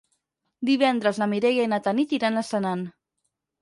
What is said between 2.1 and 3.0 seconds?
iran a Senan.